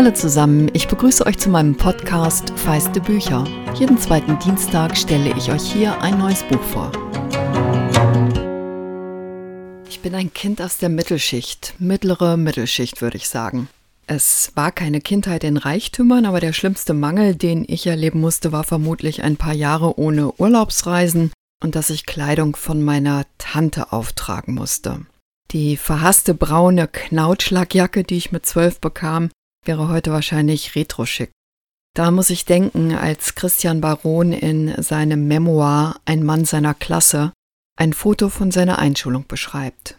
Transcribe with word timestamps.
Hallo 0.00 0.12
zusammen, 0.12 0.70
ich 0.72 0.88
begrüße 0.88 1.26
euch 1.26 1.36
zu 1.36 1.50
meinem 1.50 1.76
Podcast 1.76 2.54
Feiste 2.56 3.02
Bücher. 3.02 3.44
Jeden 3.74 3.98
zweiten 3.98 4.38
Dienstag 4.38 4.96
stelle 4.96 5.36
ich 5.36 5.52
euch 5.52 5.60
hier 5.70 6.00
ein 6.00 6.16
neues 6.16 6.42
Buch 6.44 6.62
vor. 6.62 6.90
Ich 9.90 10.00
bin 10.00 10.14
ein 10.14 10.32
Kind 10.32 10.62
aus 10.62 10.78
der 10.78 10.88
Mittelschicht, 10.88 11.74
mittlere 11.78 12.38
Mittelschicht 12.38 13.02
würde 13.02 13.18
ich 13.18 13.28
sagen. 13.28 13.68
Es 14.06 14.52
war 14.54 14.72
keine 14.72 15.02
Kindheit 15.02 15.44
in 15.44 15.58
Reichtümern, 15.58 16.24
aber 16.24 16.40
der 16.40 16.54
schlimmste 16.54 16.94
Mangel, 16.94 17.34
den 17.34 17.66
ich 17.68 17.86
erleben 17.86 18.22
musste, 18.22 18.52
war 18.52 18.64
vermutlich 18.64 19.22
ein 19.22 19.36
paar 19.36 19.52
Jahre 19.52 19.98
ohne 19.98 20.32
Urlaubsreisen 20.32 21.30
und 21.62 21.74
dass 21.74 21.90
ich 21.90 22.06
Kleidung 22.06 22.56
von 22.56 22.82
meiner 22.82 23.26
Tante 23.36 23.92
auftragen 23.92 24.54
musste. 24.54 25.04
Die 25.50 25.76
verhasste 25.76 26.32
braune 26.32 26.88
Knautschlagjacke, 26.88 28.02
die 28.02 28.16
ich 28.16 28.32
mit 28.32 28.46
zwölf 28.46 28.80
bekam, 28.80 29.28
wäre 29.64 29.88
heute 29.88 30.12
wahrscheinlich 30.12 30.74
retro-schick. 30.74 31.30
Da 31.94 32.10
muss 32.10 32.30
ich 32.30 32.44
denken, 32.44 32.94
als 32.94 33.34
Christian 33.34 33.80
Baron 33.80 34.32
in 34.32 34.80
seinem 34.82 35.26
Memoir 35.26 36.00
Ein 36.04 36.22
Mann 36.22 36.44
seiner 36.44 36.74
Klasse 36.74 37.32
ein 37.76 37.92
Foto 37.94 38.28
von 38.28 38.50
seiner 38.50 38.78
Einschulung 38.78 39.24
beschreibt. 39.26 39.96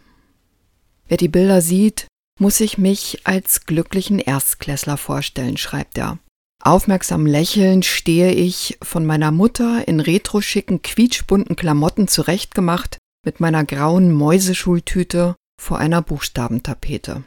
Wer 1.07 1.17
die 1.17 1.27
Bilder 1.27 1.61
sieht, 1.61 2.07
muss 2.39 2.59
ich 2.59 2.77
mich 2.77 3.21
als 3.25 3.65
glücklichen 3.65 4.19
Erstklässler 4.19 4.97
vorstellen, 4.97 5.57
schreibt 5.57 5.97
er. 5.97 6.19
Aufmerksam 6.63 7.25
lächelnd 7.25 7.85
stehe 7.85 8.31
ich, 8.31 8.77
von 8.83 9.05
meiner 9.05 9.31
Mutter 9.31 9.87
in 9.87 9.99
retroschicken, 9.99 10.83
quietschbunten 10.83 11.55
Klamotten 11.55 12.07
zurechtgemacht, 12.07 12.99
mit 13.25 13.39
meiner 13.39 13.65
grauen 13.65 14.11
Mäuseschultüte 14.11 15.35
vor 15.59 15.79
einer 15.79 16.03
Buchstabentapete. 16.03 17.23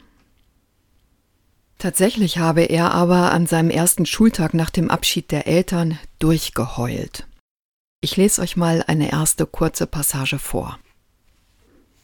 Tatsächlich 1.77 2.37
habe 2.37 2.63
er 2.63 2.91
aber 2.91 3.31
an 3.31 3.47
seinem 3.47 3.69
ersten 3.69 4.05
Schultag 4.05 4.53
nach 4.53 4.69
dem 4.69 4.89
Abschied 4.89 5.31
der 5.31 5.47
Eltern 5.47 5.99
durchgeheult. 6.19 7.27
Ich 8.01 8.17
lese 8.17 8.41
euch 8.41 8.55
mal 8.55 8.83
eine 8.87 9.11
erste 9.11 9.45
kurze 9.45 9.87
Passage 9.87 10.39
vor. 10.39 10.79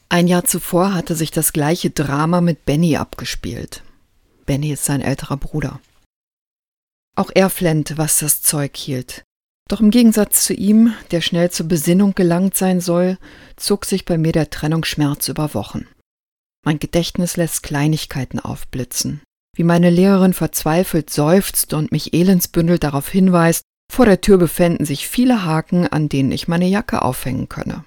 Ein 0.09 0.27
Jahr 0.27 0.43
zuvor 0.43 0.93
hatte 0.93 1.15
sich 1.15 1.31
das 1.31 1.53
gleiche 1.53 1.89
Drama 1.89 2.41
mit 2.41 2.65
Benny 2.65 2.97
abgespielt. 2.97 3.83
Benny 4.45 4.71
ist 4.71 4.83
sein 4.83 5.01
älterer 5.01 5.37
Bruder. 5.37 5.79
Auch 7.15 7.31
er 7.33 7.49
flennt, 7.49 7.97
was 7.97 8.19
das 8.19 8.41
Zeug 8.41 8.75
hielt. 8.75 9.23
Doch 9.69 9.79
im 9.79 9.89
Gegensatz 9.89 10.43
zu 10.43 10.53
ihm, 10.53 10.93
der 11.11 11.21
schnell 11.21 11.49
zur 11.49 11.67
Besinnung 11.67 12.13
gelangt 12.13 12.57
sein 12.57 12.81
soll, 12.81 13.17
zog 13.55 13.85
sich 13.85 14.03
bei 14.03 14.17
mir 14.17 14.33
der 14.33 14.49
Trennungsschmerz 14.49 15.29
über 15.29 15.53
Wochen. 15.53 15.87
Mein 16.65 16.79
Gedächtnis 16.79 17.37
lässt 17.37 17.63
Kleinigkeiten 17.63 18.39
aufblitzen. 18.39 19.21
Wie 19.55 19.63
meine 19.63 19.89
Lehrerin 19.89 20.33
verzweifelt 20.33 21.09
seufzt 21.09 21.73
und 21.73 21.91
mich 21.91 22.13
elendsbündelt 22.13 22.83
darauf 22.83 23.09
hinweist, 23.09 23.63
vor 23.91 24.05
der 24.05 24.21
Tür 24.21 24.37
befänden 24.37 24.85
sich 24.85 25.07
viele 25.07 25.43
Haken, 25.43 25.87
an 25.87 26.07
denen 26.07 26.31
ich 26.31 26.47
meine 26.47 26.67
Jacke 26.67 27.01
aufhängen 27.01 27.49
könne 27.49 27.83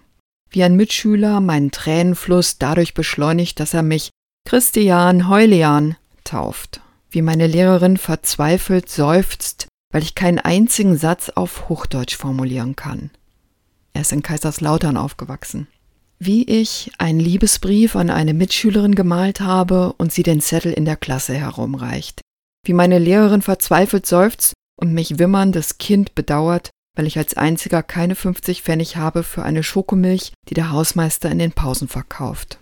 wie 0.55 0.62
ein 0.62 0.77
Mitschüler 0.77 1.41
meinen 1.41 1.70
Tränenfluss 1.70 2.59
dadurch 2.59 2.95
beschleunigt, 2.95 3.59
dass 3.59 3.75
er 3.75 3.83
mich 3.83 4.11
Christian 4.47 5.29
Heulian 5.29 5.97
tauft, 6.23 6.81
wie 7.11 7.23
meine 7.23 7.47
Lehrerin 7.47 7.97
verzweifelt 7.97 8.89
seufzt, 8.89 9.67
weil 9.92 10.03
ich 10.03 10.15
keinen 10.15 10.39
einzigen 10.39 10.97
Satz 10.97 11.31
auf 11.31 11.69
Hochdeutsch 11.69 12.17
formulieren 12.17 12.77
kann. 12.77 13.11
Er 13.95 14.03
ist 14.03 14.12
in 14.12 14.23
Kaiserslautern 14.23 14.97
aufgewachsen. 14.97 15.67
Wie 16.19 16.45
ich 16.45 16.93
einen 16.98 17.20
Liebesbrief 17.20 17.97
an 17.97 18.11
eine 18.11 18.34
Mitschülerin 18.34 18.95
gemalt 18.95 19.41
habe 19.41 19.93
und 19.95 20.12
sie 20.12 20.23
den 20.23 20.41
Zettel 20.41 20.73
in 20.73 20.84
der 20.84 20.97
Klasse 20.97 21.34
herumreicht. 21.34 22.20
Wie 22.65 22.73
meine 22.73 22.98
Lehrerin 22.98 23.43
verzweifelt 23.43 24.07
seufzt 24.07 24.55
und 24.81 24.92
mich 24.92 25.19
wimmerndes 25.19 25.79
Kind 25.79 26.14
bedauert, 26.14 26.70
weil 26.97 27.07
ich 27.07 27.19
als 27.19 27.36
einziger 27.36 27.83
keine 27.83 28.14
50 28.14 28.63
Pfennig 28.63 28.97
habe 28.97 29.23
für 29.23 29.42
eine 29.42 29.63
Schokomilch, 29.63 30.33
die 30.48 30.55
der 30.55 30.70
Hausmeister 30.70 31.30
in 31.30 31.39
den 31.39 31.52
Pausen 31.52 31.89
verkauft. 31.89 32.58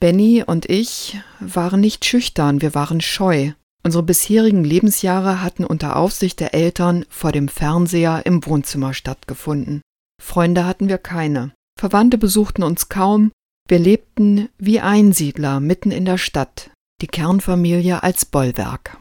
Benny 0.00 0.42
und 0.44 0.66
ich 0.68 1.20
waren 1.40 1.80
nicht 1.80 2.04
schüchtern, 2.04 2.62
wir 2.62 2.74
waren 2.74 3.00
scheu. 3.00 3.52
Unsere 3.82 4.02
bisherigen 4.02 4.64
Lebensjahre 4.64 5.42
hatten 5.42 5.64
unter 5.64 5.96
Aufsicht 5.96 6.40
der 6.40 6.54
Eltern 6.54 7.06
vor 7.08 7.32
dem 7.32 7.48
Fernseher 7.48 8.22
im 8.26 8.44
Wohnzimmer 8.44 8.92
stattgefunden. 8.92 9.80
Freunde 10.20 10.66
hatten 10.66 10.88
wir 10.88 10.98
keine. 10.98 11.52
Verwandte 11.80 12.18
besuchten 12.18 12.62
uns 12.62 12.90
kaum. 12.90 13.32
Wir 13.66 13.78
lebten 13.78 14.50
wie 14.58 14.80
Einsiedler 14.80 15.60
mitten 15.60 15.90
in 15.90 16.04
der 16.04 16.18
Stadt, 16.18 16.70
die 17.00 17.06
Kernfamilie 17.06 18.02
als 18.02 18.26
Bollwerk. 18.26 18.98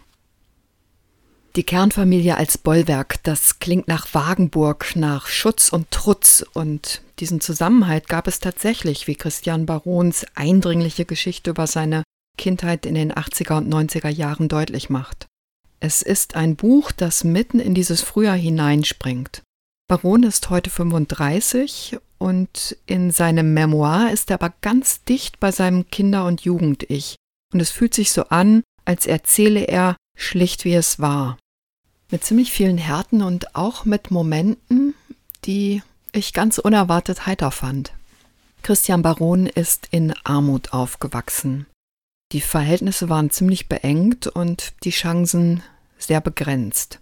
Die 1.57 1.63
Kernfamilie 1.63 2.37
als 2.37 2.57
Bollwerk, 2.57 3.21
das 3.23 3.59
klingt 3.59 3.89
nach 3.89 4.13
Wagenburg, 4.13 4.95
nach 4.95 5.27
Schutz 5.27 5.73
und 5.73 5.91
Trutz 5.91 6.45
und 6.53 7.01
diesen 7.19 7.41
Zusammenhalt 7.41 8.07
gab 8.07 8.27
es 8.27 8.39
tatsächlich, 8.39 9.07
wie 9.07 9.15
Christian 9.15 9.65
Barons 9.65 10.25
eindringliche 10.35 11.03
Geschichte 11.03 11.49
über 11.49 11.67
seine 11.67 12.03
Kindheit 12.37 12.85
in 12.85 12.95
den 12.95 13.11
80er 13.11 13.57
und 13.57 13.67
90er 13.67 14.07
Jahren 14.07 14.47
deutlich 14.47 14.89
macht. 14.89 15.25
Es 15.81 16.01
ist 16.01 16.37
ein 16.37 16.55
Buch, 16.55 16.93
das 16.93 17.25
mitten 17.25 17.59
in 17.59 17.73
dieses 17.73 18.01
Frühjahr 18.03 18.37
hineinspringt. 18.37 19.41
Baron 19.89 20.23
ist 20.23 20.49
heute 20.49 20.69
35 20.69 21.97
und 22.17 22.77
in 22.85 23.11
seinem 23.11 23.53
Memoir 23.53 24.11
ist 24.13 24.29
er 24.31 24.35
aber 24.35 24.53
ganz 24.61 25.03
dicht 25.03 25.41
bei 25.41 25.51
seinem 25.51 25.89
Kinder- 25.89 26.25
und 26.25 26.41
Jugend-Ich. 26.41 27.15
Und 27.51 27.59
es 27.59 27.71
fühlt 27.71 27.93
sich 27.93 28.11
so 28.13 28.23
an, 28.29 28.63
als 28.85 29.05
erzähle 29.05 29.65
er 29.65 29.97
schlicht 30.15 30.63
wie 30.63 30.75
es 30.75 30.99
war 30.99 31.37
mit 32.11 32.23
ziemlich 32.23 32.51
vielen 32.51 32.77
Härten 32.77 33.21
und 33.21 33.55
auch 33.55 33.85
mit 33.85 34.11
Momenten, 34.11 34.95
die 35.45 35.83
ich 36.11 36.33
ganz 36.33 36.57
unerwartet 36.57 37.25
heiter 37.25 37.51
fand. 37.51 37.93
Christian 38.63 39.01
Baron 39.01 39.45
ist 39.45 39.87
in 39.91 40.13
Armut 40.23 40.73
aufgewachsen. 40.73 41.65
Die 42.31 42.41
Verhältnisse 42.41 43.09
waren 43.09 43.29
ziemlich 43.29 43.69
beengt 43.69 44.27
und 44.27 44.73
die 44.83 44.89
Chancen 44.91 45.63
sehr 45.97 46.21
begrenzt. 46.21 46.99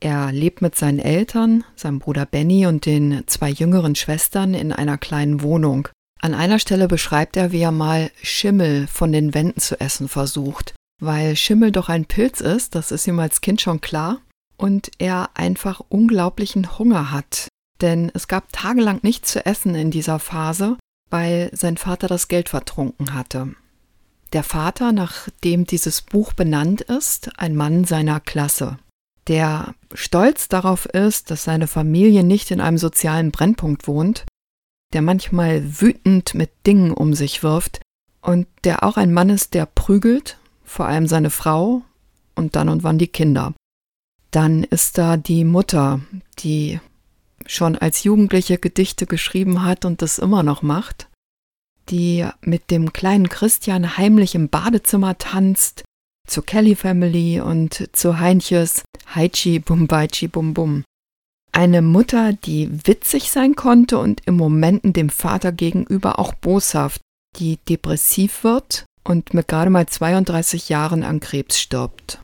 Er 0.00 0.30
lebt 0.30 0.60
mit 0.62 0.76
seinen 0.76 0.98
Eltern, 0.98 1.64
seinem 1.74 1.98
Bruder 1.98 2.26
Benny 2.26 2.66
und 2.66 2.84
den 2.86 3.24
zwei 3.26 3.50
jüngeren 3.50 3.94
Schwestern 3.94 4.54
in 4.54 4.72
einer 4.72 4.98
kleinen 4.98 5.42
Wohnung. 5.42 5.88
An 6.20 6.34
einer 6.34 6.58
Stelle 6.58 6.88
beschreibt 6.88 7.36
er, 7.36 7.52
wie 7.52 7.60
er 7.60 7.72
mal 7.72 8.10
Schimmel 8.22 8.86
von 8.86 9.12
den 9.12 9.34
Wänden 9.34 9.60
zu 9.60 9.80
essen 9.80 10.08
versucht. 10.08 10.74
Weil 11.00 11.36
Schimmel 11.36 11.72
doch 11.72 11.88
ein 11.88 12.06
Pilz 12.06 12.40
ist, 12.40 12.74
das 12.74 12.90
ist 12.90 13.06
ihm 13.06 13.18
als 13.18 13.40
Kind 13.40 13.60
schon 13.60 13.80
klar, 13.80 14.20
und 14.56 14.90
er 14.98 15.30
einfach 15.34 15.82
unglaublichen 15.88 16.78
Hunger 16.78 17.10
hat. 17.10 17.48
Denn 17.80 18.10
es 18.14 18.28
gab 18.28 18.52
tagelang 18.52 19.00
nichts 19.02 19.32
zu 19.32 19.44
essen 19.44 19.74
in 19.74 19.90
dieser 19.90 20.18
Phase, 20.18 20.78
weil 21.10 21.50
sein 21.52 21.76
Vater 21.76 22.08
das 22.08 22.28
Geld 22.28 22.48
vertrunken 22.48 23.14
hatte. 23.14 23.54
Der 24.32 24.42
Vater, 24.42 24.92
nach 24.92 25.28
dem 25.44 25.66
dieses 25.66 26.02
Buch 26.02 26.32
benannt 26.32 26.80
ist, 26.80 27.38
ein 27.38 27.54
Mann 27.54 27.84
seiner 27.84 28.20
Klasse, 28.20 28.78
der 29.28 29.74
stolz 29.92 30.48
darauf 30.48 30.86
ist, 30.86 31.30
dass 31.30 31.44
seine 31.44 31.66
Familie 31.66 32.22
nicht 32.22 32.50
in 32.50 32.60
einem 32.60 32.78
sozialen 32.78 33.30
Brennpunkt 33.32 33.88
wohnt, 33.88 34.24
der 34.92 35.02
manchmal 35.02 35.80
wütend 35.80 36.34
mit 36.34 36.50
Dingen 36.66 36.92
um 36.92 37.14
sich 37.14 37.42
wirft 37.42 37.80
und 38.20 38.46
der 38.64 38.82
auch 38.82 38.96
ein 38.96 39.12
Mann 39.12 39.30
ist, 39.30 39.54
der 39.54 39.66
prügelt, 39.66 40.38
vor 40.64 40.86
allem 40.86 41.06
seine 41.06 41.30
Frau 41.30 41.82
und 42.34 42.56
dann 42.56 42.68
und 42.68 42.82
wann 42.82 42.98
die 42.98 43.08
Kinder. 43.08 43.54
Dann 44.30 44.64
ist 44.64 44.98
da 44.98 45.16
die 45.16 45.44
Mutter, 45.44 46.00
die 46.40 46.80
schon 47.46 47.76
als 47.76 48.04
Jugendliche 48.04 48.58
Gedichte 48.58 49.06
geschrieben 49.06 49.62
hat 49.62 49.84
und 49.84 50.02
das 50.02 50.18
immer 50.18 50.42
noch 50.42 50.62
macht, 50.62 51.08
die 51.88 52.26
mit 52.40 52.70
dem 52.70 52.92
kleinen 52.92 53.28
Christian 53.28 53.96
heimlich 53.96 54.34
im 54.34 54.48
Badezimmer 54.48 55.18
tanzt, 55.18 55.84
zur 56.26 56.44
Kelly 56.44 56.74
Family 56.74 57.40
und 57.40 57.88
zu 57.92 58.18
Heinches 58.18 58.82
Haichi 59.14 59.58
Bumbaichi 59.58 60.28
Bum 60.28 60.54
Bum. 60.54 60.84
Eine 61.52 61.80
Mutter, 61.80 62.32
die 62.32 62.68
witzig 62.86 63.30
sein 63.30 63.56
konnte 63.56 63.98
und 63.98 64.20
im 64.26 64.36
Momenten 64.36 64.92
dem 64.92 65.08
Vater 65.08 65.52
gegenüber 65.52 66.18
auch 66.18 66.34
boshaft, 66.34 67.00
die 67.38 67.58
depressiv 67.68 68.44
wird 68.44 68.84
und 69.04 69.32
mit 69.32 69.48
gerade 69.48 69.70
mal 69.70 69.86
32 69.86 70.68
Jahren 70.68 71.02
an 71.02 71.20
Krebs 71.20 71.58
stirbt. 71.58 72.20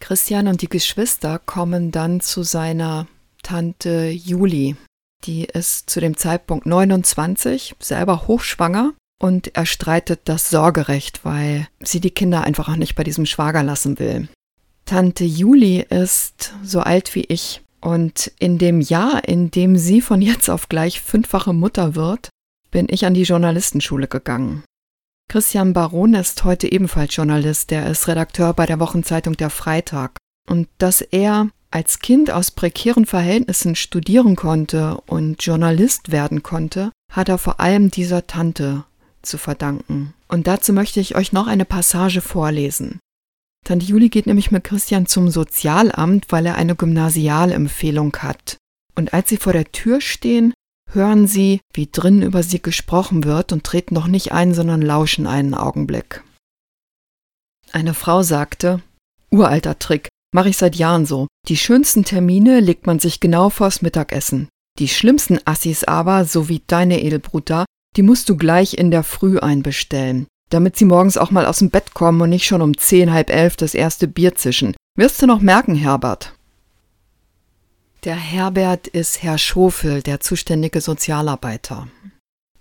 Christian 0.00 0.48
und 0.48 0.60
die 0.60 0.68
Geschwister 0.68 1.38
kommen 1.38 1.90
dann 1.90 2.20
zu 2.20 2.42
seiner 2.42 3.06
Tante 3.42 4.08
Juli. 4.10 4.76
Die 5.24 5.44
ist 5.44 5.88
zu 5.88 6.00
dem 6.00 6.16
Zeitpunkt 6.16 6.66
29, 6.66 7.76
selber 7.78 8.26
hochschwanger 8.26 8.92
und 9.20 9.54
er 9.56 9.66
streitet 9.66 10.22
das 10.24 10.50
Sorgerecht, 10.50 11.24
weil 11.24 11.68
sie 11.80 12.00
die 12.00 12.10
Kinder 12.10 12.42
einfach 12.42 12.68
auch 12.68 12.76
nicht 12.76 12.94
bei 12.94 13.04
diesem 13.04 13.26
Schwager 13.26 13.62
lassen 13.62 13.98
will. 13.98 14.28
Tante 14.84 15.24
Juli 15.24 15.80
ist 15.80 16.52
so 16.62 16.80
alt 16.80 17.14
wie 17.14 17.24
ich 17.24 17.62
und 17.80 18.32
in 18.38 18.58
dem 18.58 18.80
Jahr, 18.80 19.26
in 19.26 19.50
dem 19.50 19.76
sie 19.76 20.00
von 20.00 20.22
jetzt 20.22 20.48
auf 20.48 20.68
gleich 20.68 21.00
fünffache 21.00 21.52
Mutter 21.52 21.94
wird, 21.94 22.30
bin 22.70 22.86
ich 22.88 23.06
an 23.06 23.14
die 23.14 23.22
Journalistenschule 23.22 24.08
gegangen. 24.08 24.64
Christian 25.28 25.72
Baron 25.72 26.14
ist 26.14 26.44
heute 26.44 26.70
ebenfalls 26.70 27.16
Journalist, 27.16 27.70
der 27.70 27.86
ist 27.86 28.08
Redakteur 28.08 28.52
bei 28.52 28.66
der 28.66 28.80
Wochenzeitung 28.80 29.36
Der 29.36 29.50
Freitag. 29.50 30.16
Und 30.48 30.68
dass 30.78 31.00
er 31.00 31.48
als 31.70 31.98
Kind 31.98 32.30
aus 32.30 32.50
prekären 32.50 33.06
Verhältnissen 33.06 33.74
studieren 33.74 34.36
konnte 34.36 34.98
und 35.06 35.42
Journalist 35.42 36.12
werden 36.12 36.42
konnte, 36.42 36.92
hat 37.10 37.28
er 37.28 37.38
vor 37.38 37.60
allem 37.60 37.90
dieser 37.90 38.26
Tante 38.26 38.84
zu 39.24 39.38
verdanken. 39.38 40.14
Und 40.28 40.46
dazu 40.46 40.72
möchte 40.72 41.00
ich 41.00 41.16
euch 41.16 41.32
noch 41.32 41.46
eine 41.46 41.64
Passage 41.64 42.20
vorlesen. 42.20 43.00
Tante 43.64 43.86
Juli 43.86 44.10
geht 44.10 44.26
nämlich 44.26 44.50
mit 44.50 44.64
Christian 44.64 45.06
zum 45.06 45.30
Sozialamt, 45.30 46.26
weil 46.30 46.46
er 46.46 46.56
eine 46.56 46.76
Gymnasialempfehlung 46.76 48.16
hat. 48.18 48.58
Und 48.94 49.14
als 49.14 49.30
sie 49.30 49.38
vor 49.38 49.52
der 49.52 49.72
Tür 49.72 50.00
stehen, 50.00 50.52
hören 50.90 51.26
sie, 51.26 51.60
wie 51.72 51.88
drinnen 51.90 52.22
über 52.22 52.42
sie 52.42 52.60
gesprochen 52.60 53.24
wird 53.24 53.52
und 53.52 53.64
treten 53.64 53.94
noch 53.94 54.06
nicht 54.06 54.32
ein, 54.32 54.54
sondern 54.54 54.82
lauschen 54.82 55.26
einen 55.26 55.54
Augenblick. 55.54 56.22
Eine 57.72 57.94
Frau 57.94 58.22
sagte, 58.22 58.82
uralter 59.30 59.78
Trick, 59.78 60.08
mache 60.32 60.50
ich 60.50 60.56
seit 60.56 60.76
Jahren 60.76 61.06
so. 61.06 61.26
Die 61.48 61.56
schönsten 61.56 62.04
Termine 62.04 62.60
legt 62.60 62.86
man 62.86 62.98
sich 62.98 63.18
genau 63.20 63.50
vors 63.50 63.82
Mittagessen. 63.82 64.48
Die 64.78 64.88
schlimmsten 64.88 65.38
Assis 65.44 65.84
aber, 65.84 66.24
so 66.24 66.48
wie 66.48 66.62
deine 66.66 67.00
Edelbruder, 67.02 67.64
die 67.96 68.02
musst 68.02 68.28
du 68.28 68.36
gleich 68.36 68.74
in 68.74 68.90
der 68.90 69.02
Früh 69.02 69.38
einbestellen, 69.38 70.26
damit 70.50 70.76
sie 70.76 70.84
morgens 70.84 71.16
auch 71.16 71.30
mal 71.30 71.46
aus 71.46 71.58
dem 71.58 71.70
Bett 71.70 71.94
kommen 71.94 72.20
und 72.20 72.30
nicht 72.30 72.46
schon 72.46 72.62
um 72.62 72.76
zehn, 72.76 73.12
halb 73.12 73.30
elf 73.30 73.56
das 73.56 73.74
erste 73.74 74.08
Bier 74.08 74.34
zischen. 74.34 74.74
Wirst 74.96 75.20
du 75.22 75.26
noch 75.26 75.40
merken, 75.40 75.74
Herbert. 75.74 76.32
Der 78.04 78.16
Herbert 78.16 78.86
ist 78.86 79.22
Herr 79.22 79.38
Schofel, 79.38 80.02
der 80.02 80.20
zuständige 80.20 80.80
Sozialarbeiter. 80.80 81.88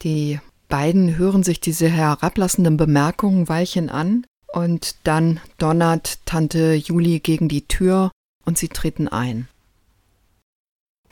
Die 0.02 0.40
beiden 0.70 1.18
hören 1.18 1.44
sich 1.44 1.60
diese 1.60 1.90
herablassenden 1.90 2.78
Bemerkungen 2.78 3.50
Weilchen 3.50 3.90
an 3.90 4.26
und 4.54 4.96
dann 5.04 5.40
donnert 5.58 6.20
Tante 6.26 6.74
Juli 6.74 7.20
gegen 7.20 7.50
die 7.50 7.68
Tür 7.68 8.12
und 8.46 8.58
sie 8.58 8.70
treten 8.70 9.08
ein. 9.08 9.48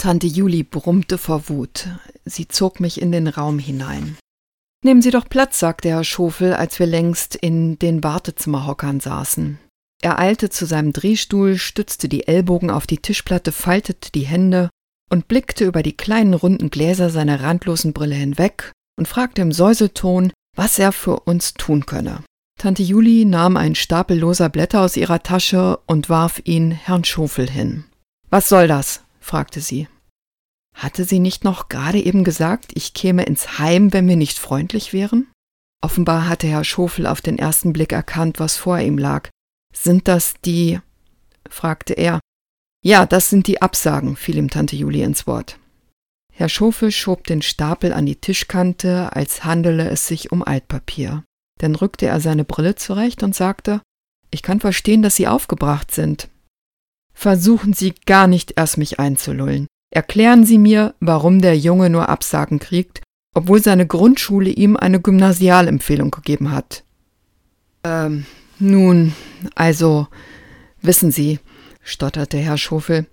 Tante 0.01 0.25
Juli 0.25 0.63
brummte 0.63 1.19
vor 1.19 1.48
Wut. 1.48 1.88
Sie 2.25 2.48
zog 2.48 2.80
mich 2.80 3.00
in 3.00 3.12
den 3.12 3.27
Raum 3.27 3.59
hinein. 3.59 4.18
Nehmen 4.83 5.03
Sie 5.03 5.12
doch 5.12 5.30
Platz, 5.30 5.59
sagte 5.59 5.89
Herr 5.89 6.03
Schofel, 6.03 6.56
als 6.56 6.80
wir 6.80 6.88
längst 6.88 7.36
in 7.36 7.77
den 7.77 8.03
Wartezimmerhockern 8.03 9.00
saßen. 9.00 9.59
Er 10.01 10.18
eilte 10.18 10.50
zu 10.50 10.65
seinem 10.65 10.92
Drehstuhl, 10.92 11.59
stützte 11.59 12.09
die 12.09 12.27
Ellbogen 12.27 12.71
auf 12.71 12.88
die 12.88 12.98
Tischplatte, 12.98 13.51
faltete 13.51 14.12
die 14.12 14.25
Hände 14.25 14.71
und 15.12 15.27
blickte 15.27 15.65
über 15.65 15.83
die 15.83 15.95
kleinen 15.95 16.33
runden 16.33 16.71
Gläser 16.71 17.12
seiner 17.12 17.44
randlosen 17.44 17.94
Brille 17.94 18.15
hinweg 18.15 18.71
und 18.97 19.07
fragte 19.07 19.44
im 19.44 19.51
Säuselton, 19.51 20.33
was 20.56 20.80
er 20.80 20.94
für 20.94 21.19
uns 21.19 21.54
tun 21.54 21.86
könne. 21.86 22.24
Tante 22.59 22.81
Juli 22.81 23.24
nahm 23.25 23.56
einen 23.56 23.75
Stapel 23.75 24.18
loser 24.18 24.50
Blätter 24.50 24.81
aus 24.81 24.97
ihrer 24.97 25.21
Tasche 25.21 25.77
und 25.86 26.09
warf 26.09 26.42
ihn 26.44 26.71
Herrn 26.71 27.04
Schofel 27.04 27.47
hin. 27.47 27.83
Was 28.31 28.50
soll 28.50 28.68
das? 28.68 29.04
Fragte 29.21 29.62
sie. 29.62 29.88
Hatte 30.75 31.06
sie 31.06 31.19
nicht 31.19 31.44
noch 31.44 31.69
gerade 31.69 32.00
eben 32.00 32.23
gesagt, 32.23 32.71
ich 32.73 32.94
käme 32.94 33.23
ins 33.23 33.59
Heim, 33.59 33.94
wenn 33.94 34.07
wir 34.07 34.15
nicht 34.15 34.39
freundlich 34.39 34.94
wären? 34.94 35.27
Offenbar 35.81 36.27
hatte 36.27 36.47
Herr 36.47 36.63
Schofel 36.63 37.07
auf 37.07 37.21
den 37.21 37.38
ersten 37.38 37.73
Blick 37.73 37.91
erkannt, 37.91 38.39
was 38.39 38.57
vor 38.57 38.79
ihm 38.79 38.97
lag. 38.97 39.29
Sind 39.73 40.07
das 40.07 40.33
die? 40.45 40.79
fragte 41.50 41.94
er. 41.94 42.19
Ja, 42.83 43.06
das 43.06 43.29
sind 43.29 43.47
die 43.47 43.62
Absagen, 43.62 44.15
fiel 44.15 44.38
ihm 44.38 44.50
Tante 44.50 44.75
Julie 44.75 45.03
ins 45.03 45.27
Wort. 45.27 45.59
Herr 46.33 46.50
Schofel 46.50 46.91
schob 46.91 47.25
den 47.25 47.41
Stapel 47.41 47.94
an 47.94 48.06
die 48.06 48.15
Tischkante, 48.15 49.15
als 49.15 49.44
handele 49.44 49.89
es 49.89 50.07
sich 50.07 50.31
um 50.31 50.44
Altpapier. 50.44 51.23
Dann 51.59 51.75
rückte 51.75 52.07
er 52.07 52.19
seine 52.19 52.45
Brille 52.45 52.75
zurecht 52.75 53.21
und 53.21 53.35
sagte, 53.35 53.81
ich 54.31 54.41
kann 54.41 54.59
verstehen, 54.59 55.01
dass 55.01 55.15
Sie 55.15 55.27
aufgebracht 55.27 55.91
sind. 55.91 56.29
Versuchen 57.13 57.73
Sie 57.73 57.93
gar 58.05 58.27
nicht 58.27 58.53
erst 58.55 58.77
mich 58.77 58.99
einzulullen. 58.99 59.67
Erklären 59.91 60.45
Sie 60.45 60.57
mir, 60.57 60.95
warum 60.99 61.41
der 61.41 61.57
Junge 61.57 61.89
nur 61.89 62.09
Absagen 62.09 62.59
kriegt, 62.59 63.01
obwohl 63.33 63.61
seine 63.61 63.85
Grundschule 63.85 64.49
ihm 64.49 64.77
eine 64.77 65.01
Gymnasialempfehlung 65.01 66.11
gegeben 66.11 66.51
hat. 66.51 66.83
Ähm, 67.83 68.25
nun, 68.59 69.13
also, 69.55 70.07
wissen 70.81 71.11
Sie, 71.11 71.39
stotterte 71.83 72.37
Herr 72.37 72.57
Schofel, 72.57 73.05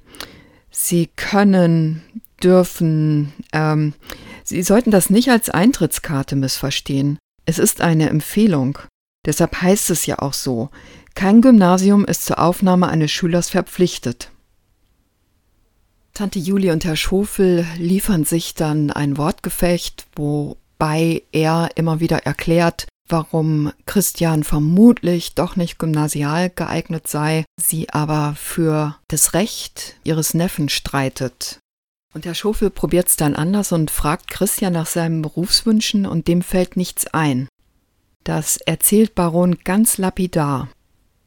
Sie 0.70 1.08
können, 1.16 2.02
dürfen, 2.42 3.32
ähm, 3.52 3.94
Sie 4.44 4.62
sollten 4.62 4.90
das 4.90 5.10
nicht 5.10 5.30
als 5.30 5.50
Eintrittskarte 5.50 6.36
missverstehen. 6.36 7.18
Es 7.44 7.58
ist 7.58 7.80
eine 7.80 8.08
Empfehlung. 8.08 8.78
Deshalb 9.26 9.60
heißt 9.60 9.90
es 9.90 10.06
ja 10.06 10.20
auch 10.20 10.32
so. 10.32 10.70
Kein 11.18 11.40
Gymnasium 11.40 12.04
ist 12.04 12.26
zur 12.26 12.38
Aufnahme 12.38 12.86
eines 12.86 13.10
Schülers 13.10 13.50
verpflichtet. 13.50 14.30
Tante 16.14 16.38
Julie 16.38 16.72
und 16.72 16.84
Herr 16.84 16.94
Schofel 16.94 17.66
liefern 17.76 18.22
sich 18.22 18.54
dann 18.54 18.92
ein 18.92 19.16
Wortgefecht, 19.16 20.06
wobei 20.14 21.24
er 21.32 21.70
immer 21.74 21.98
wieder 21.98 22.18
erklärt, 22.18 22.86
warum 23.08 23.72
Christian 23.84 24.44
vermutlich 24.44 25.34
doch 25.34 25.56
nicht 25.56 25.80
gymnasial 25.80 26.50
geeignet 26.50 27.08
sei, 27.08 27.44
sie 27.60 27.90
aber 27.90 28.36
für 28.36 28.94
das 29.08 29.34
Recht 29.34 29.96
ihres 30.04 30.34
Neffen 30.34 30.68
streitet. 30.68 31.58
Und 32.14 32.26
Herr 32.26 32.36
Schofel 32.36 32.70
probiert's 32.70 33.16
dann 33.16 33.34
anders 33.34 33.72
und 33.72 33.90
fragt 33.90 34.28
Christian 34.28 34.72
nach 34.72 34.86
seinen 34.86 35.22
Berufswünschen 35.22 36.06
und 36.06 36.28
dem 36.28 36.42
fällt 36.42 36.76
nichts 36.76 37.08
ein. 37.08 37.48
Das 38.22 38.58
erzählt 38.58 39.16
Baron 39.16 39.58
ganz 39.64 39.98
lapidar. 39.98 40.68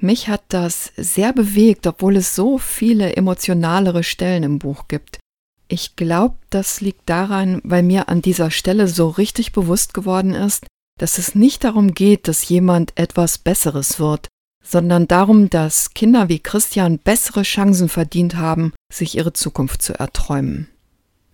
Mich 0.01 0.27
hat 0.27 0.42
das 0.50 0.92
sehr 0.98 1.31
bewegt, 1.31 1.86
obwohl 1.86 2.18
es 2.18 2.36
so 2.36 2.57
viele 2.57 3.15
emotionalere 3.15 4.03
Stellen 4.03 4.42
im 4.42 4.57
Buch 4.59 4.88
gibt. 4.88 5.19
Ich 5.68 5.95
glaube, 5.95 6.36
das 6.50 6.81
liegt 6.81 7.07
daran, 7.07 7.62
weil 7.63 7.83
mir 7.83 8.09
an 8.09 8.21
dieser 8.21 8.50
Stelle 8.50 8.88
so 8.88 9.09
richtig 9.09 9.53
bewusst 9.53 9.94
geworden 9.94 10.33
ist, 10.33 10.65
dass 11.00 11.19
es 11.19 11.36
nicht 11.36 11.63
darum 11.63 11.94
geht, 11.94 12.27
dass 12.27 12.50
jemand 12.50 12.94
etwas 12.98 13.38
Besseres 13.38 14.00
wird, 14.00 14.27
sondern 14.63 15.07
darum, 15.07 15.50
dass 15.50 15.94
Kinder 15.94 16.30
wie 16.30 16.39
Christian 16.39 16.97
bessere 16.97 17.44
Chancen 17.44 17.88
verdient 17.88 18.36
haben, 18.36 18.74
sich 18.92 19.15
ihre 19.15 19.33
Zukunft 19.33 19.83
zu 19.83 19.94
erträumen. 19.94 20.68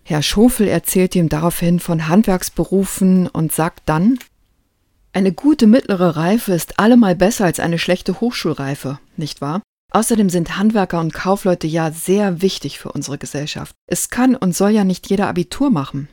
Herr 0.04 0.22
Schofel 0.22 0.68
erzählt 0.68 1.14
ihm 1.14 1.28
daraufhin 1.28 1.80
von 1.80 2.08
Handwerksberufen 2.08 3.28
und 3.28 3.52
sagt 3.52 3.82
dann, 3.86 4.18
eine 5.18 5.32
gute 5.32 5.66
mittlere 5.66 6.14
Reife 6.14 6.52
ist 6.52 6.78
allemal 6.78 7.16
besser 7.16 7.44
als 7.44 7.58
eine 7.58 7.80
schlechte 7.80 8.20
Hochschulreife, 8.20 9.00
nicht 9.16 9.40
wahr? 9.40 9.62
Außerdem 9.92 10.30
sind 10.30 10.56
Handwerker 10.56 11.00
und 11.00 11.12
Kaufleute 11.12 11.66
ja 11.66 11.90
sehr 11.90 12.40
wichtig 12.40 12.78
für 12.78 12.92
unsere 12.92 13.18
Gesellschaft. 13.18 13.74
Es 13.90 14.10
kann 14.10 14.36
und 14.36 14.54
soll 14.54 14.70
ja 14.70 14.84
nicht 14.84 15.10
jeder 15.10 15.26
Abitur 15.26 15.70
machen. 15.70 16.08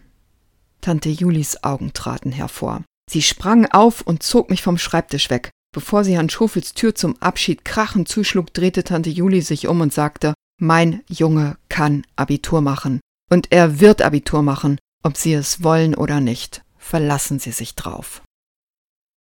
Tante 0.82 1.10
Julis 1.10 1.64
Augen 1.64 1.94
traten 1.94 2.32
hervor. 2.32 2.82
Sie 3.08 3.22
sprang 3.22 3.68
auf 3.68 4.02
und 4.02 4.24
zog 4.24 4.50
mich 4.50 4.64
vom 4.64 4.80
Schreibtisch 4.80 5.30
weg. 5.30 5.52
Bevor 5.72 6.04
sie 6.04 6.16
Herrn 6.16 6.32
Schofels 6.32 6.74
Tür 6.74 6.96
zum 6.96 7.16
Abschied 7.22 7.64
krachend 7.64 8.08
zuschlug, 8.08 8.56
drehte 8.56 8.84
Tante 8.84 9.12
Juli 9.12 9.42
sich 9.42 9.68
um 9.68 9.82
und 9.82 9.94
sagte, 9.94 10.34
mein 10.60 11.04
Junge 11.08 11.58
kann 11.70 12.08
Abitur 12.16 12.62
machen. 12.62 13.02
Und 13.30 13.52
er 13.52 13.80
wird 13.80 14.02
Abitur 14.02 14.42
machen, 14.42 14.80
ob 15.04 15.16
Sie 15.16 15.34
es 15.34 15.62
wollen 15.62 15.94
oder 15.94 16.22
nicht. 16.22 16.64
Verlassen 16.80 17.38
Sie 17.38 17.52
sich 17.52 17.76
drauf. 17.76 18.24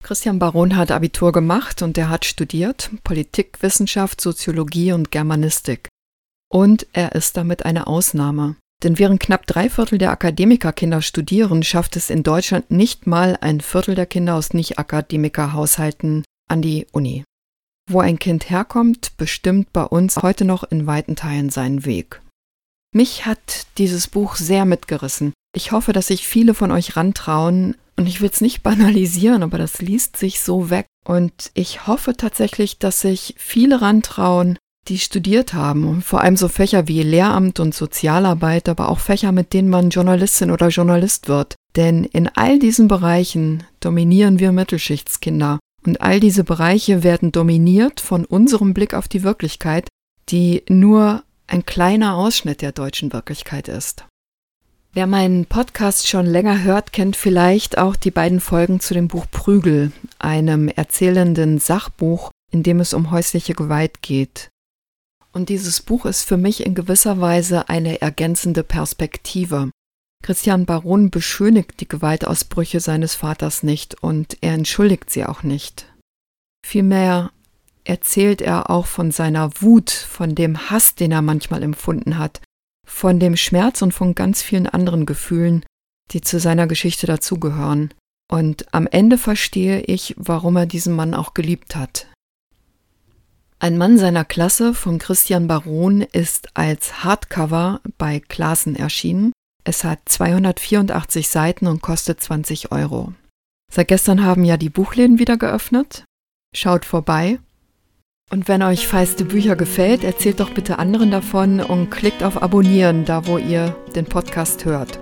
Christian 0.05 0.37
Baron 0.37 0.75
hat 0.75 0.91
Abitur 0.91 1.31
gemacht 1.31 1.81
und 1.81 1.97
er 1.97 2.09
hat 2.09 2.25
studiert 2.25 2.91
Politikwissenschaft, 3.03 4.21
Soziologie 4.21 4.91
und 4.91 5.09
Germanistik. 5.09 5.89
Und 6.47 6.85
er 6.93 7.13
ist 7.13 7.35
damit 7.37 7.65
eine 7.65 7.87
Ausnahme. 7.87 8.55
Denn 8.83 8.99
während 8.99 9.19
knapp 9.19 9.47
drei 9.47 9.67
Viertel 9.67 9.97
der 9.97 10.11
Akademikerkinder 10.11 11.01
studieren, 11.01 11.63
schafft 11.63 11.95
es 11.95 12.11
in 12.11 12.21
Deutschland 12.21 12.69
nicht 12.69 13.07
mal 13.07 13.35
ein 13.41 13.61
Viertel 13.61 13.95
der 13.95 14.05
Kinder 14.05 14.35
aus 14.35 14.53
Nicht-Akademiker-Haushalten 14.53 16.23
an 16.47 16.61
die 16.61 16.85
Uni. 16.91 17.23
Wo 17.89 17.99
ein 17.99 18.19
Kind 18.19 18.51
herkommt, 18.51 19.17
bestimmt 19.17 19.73
bei 19.73 19.85
uns 19.85 20.17
heute 20.17 20.45
noch 20.45 20.63
in 20.65 20.85
weiten 20.85 21.15
Teilen 21.15 21.49
seinen 21.49 21.83
Weg. 21.83 22.21
Mich 22.93 23.25
hat 23.25 23.65
dieses 23.79 24.07
Buch 24.07 24.35
sehr 24.35 24.65
mitgerissen. 24.65 25.33
Ich 25.55 25.71
hoffe, 25.71 25.93
dass 25.93 26.07
sich 26.07 26.27
viele 26.27 26.53
von 26.53 26.69
euch 26.69 26.95
rantrauen. 26.95 27.75
Und 27.97 28.07
ich 28.07 28.21
will 28.21 28.29
es 28.31 28.41
nicht 28.41 28.61
banalisieren, 28.63 29.43
aber 29.43 29.57
das 29.57 29.81
liest 29.81 30.17
sich 30.17 30.41
so 30.41 30.69
weg. 30.69 30.87
Und 31.05 31.51
ich 31.53 31.87
hoffe 31.87 32.17
tatsächlich, 32.17 32.79
dass 32.79 33.01
sich 33.01 33.35
viele 33.37 33.81
rantrauen, 33.81 34.57
die 34.87 34.99
studiert 34.99 35.53
haben. 35.53 35.87
Und 35.87 36.03
vor 36.03 36.21
allem 36.21 36.37
so 36.37 36.47
Fächer 36.47 36.87
wie 36.87 37.03
Lehramt 37.03 37.59
und 37.59 37.73
Sozialarbeit, 37.73 38.69
aber 38.69 38.89
auch 38.89 38.99
Fächer, 38.99 39.31
mit 39.31 39.53
denen 39.53 39.69
man 39.69 39.89
Journalistin 39.89 40.51
oder 40.51 40.69
Journalist 40.69 41.27
wird. 41.27 41.55
Denn 41.75 42.03
in 42.03 42.29
all 42.35 42.59
diesen 42.59 42.87
Bereichen 42.87 43.63
dominieren 43.79 44.39
wir 44.39 44.51
Mittelschichtskinder. 44.51 45.59
Und 45.85 46.01
all 46.01 46.19
diese 46.19 46.43
Bereiche 46.43 47.03
werden 47.03 47.31
dominiert 47.31 48.01
von 48.01 48.25
unserem 48.25 48.73
Blick 48.73 48.93
auf 48.93 49.07
die 49.07 49.23
Wirklichkeit, 49.23 49.87
die 50.29 50.63
nur 50.67 51.23
ein 51.47 51.65
kleiner 51.65 52.15
Ausschnitt 52.15 52.61
der 52.61 52.71
deutschen 52.71 53.13
Wirklichkeit 53.13 53.67
ist. 53.67 54.05
Wer 54.95 55.07
meinen 55.07 55.45
Podcast 55.45 56.07
schon 56.07 56.25
länger 56.25 56.63
hört, 56.63 56.93
kennt 56.93 57.17
vielleicht 57.17 57.77
auch 57.77 57.97
die 57.97 58.11
beiden 58.11 58.39
Folgen 58.39 58.79
zu 58.79 58.93
dem 58.93 59.09
Buch 59.09 59.25
Prügel, 59.29 59.91
einem 60.19 60.69
erzählenden 60.69 61.59
Sachbuch, 61.59 62.31
in 62.49 62.63
dem 62.63 62.79
es 62.79 62.93
um 62.93 63.11
häusliche 63.11 63.55
Gewalt 63.55 64.01
geht. 64.01 64.47
Und 65.33 65.49
dieses 65.49 65.81
Buch 65.81 66.05
ist 66.05 66.23
für 66.23 66.37
mich 66.37 66.65
in 66.65 66.75
gewisser 66.75 67.19
Weise 67.19 67.67
eine 67.67 68.01
ergänzende 68.01 68.63
Perspektive. 68.63 69.69
Christian 70.23 70.65
Baron 70.65 71.09
beschönigt 71.09 71.81
die 71.81 71.89
Gewaltausbrüche 71.89 72.79
seines 72.79 73.15
Vaters 73.15 73.63
nicht 73.63 74.01
und 74.01 74.37
er 74.39 74.53
entschuldigt 74.53 75.09
sie 75.09 75.25
auch 75.25 75.43
nicht. 75.43 75.93
Vielmehr 76.65 77.33
erzählt 77.83 78.41
er 78.41 78.69
auch 78.69 78.85
von 78.85 79.11
seiner 79.11 79.51
Wut, 79.59 79.89
von 79.89 80.35
dem 80.35 80.69
Hass, 80.69 80.95
den 80.95 81.11
er 81.11 81.21
manchmal 81.21 81.63
empfunden 81.63 82.17
hat, 82.17 82.39
von 82.85 83.19
dem 83.19 83.35
Schmerz 83.35 83.81
und 83.81 83.93
von 83.93 84.15
ganz 84.15 84.41
vielen 84.41 84.67
anderen 84.67 85.05
Gefühlen, 85.05 85.65
die 86.11 86.21
zu 86.21 86.39
seiner 86.39 86.67
Geschichte 86.67 87.07
dazugehören. 87.07 87.93
Und 88.31 88.73
am 88.73 88.87
Ende 88.87 89.17
verstehe 89.17 89.81
ich, 89.81 90.15
warum 90.17 90.55
er 90.55 90.65
diesen 90.65 90.95
Mann 90.95 91.13
auch 91.13 91.33
geliebt 91.33 91.75
hat. 91.75 92.07
Ein 93.59 93.77
Mann 93.77 93.97
seiner 93.97 94.25
Klasse 94.25 94.73
von 94.73 94.99
Christian 94.99 95.47
Baron 95.47 96.01
ist 96.01 96.49
als 96.55 97.03
Hardcover 97.03 97.81
bei 97.97 98.19
Klassen 98.19 98.75
erschienen. 98.75 99.31
Es 99.63 99.83
hat 99.83 99.99
284 100.05 101.27
Seiten 101.27 101.67
und 101.67 101.81
kostet 101.81 102.21
20 102.21 102.71
Euro. 102.71 103.13
Seit 103.71 103.87
gestern 103.87 104.23
haben 104.23 104.43
ja 104.43 104.57
die 104.57 104.69
Buchläden 104.69 105.19
wieder 105.19 105.37
geöffnet. 105.37 106.05
Schaut 106.55 106.85
vorbei. 106.85 107.39
Und 108.31 108.47
wenn 108.47 108.63
euch 108.63 108.87
feiste 108.87 109.23
Bücher 109.23 109.55
gefällt, 109.55 110.03
erzählt 110.03 110.39
doch 110.39 110.49
bitte 110.49 110.79
anderen 110.79 111.11
davon 111.11 111.59
und 111.59 111.91
klickt 111.91 112.23
auf 112.23 112.41
Abonnieren, 112.41 113.05
da 113.05 113.27
wo 113.27 113.37
ihr 113.37 113.75
den 113.95 114.05
Podcast 114.05 114.65
hört. 114.65 114.99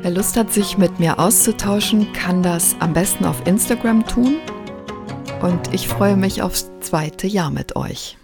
Wer 0.00 0.10
Lust 0.10 0.36
hat, 0.36 0.52
sich 0.52 0.78
mit 0.78 0.98
mir 0.98 1.18
auszutauschen, 1.18 2.12
kann 2.12 2.42
das 2.42 2.74
am 2.80 2.92
besten 2.92 3.24
auf 3.24 3.46
Instagram 3.46 4.06
tun 4.06 4.36
und 5.42 5.72
ich 5.74 5.86
freue 5.86 6.16
mich 6.16 6.42
aufs 6.42 6.70
zweite 6.80 7.26
Jahr 7.26 7.50
mit 7.50 7.76
euch. 7.76 8.16